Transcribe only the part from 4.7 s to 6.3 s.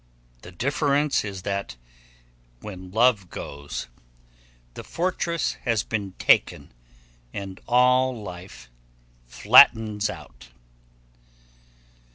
the fortress has been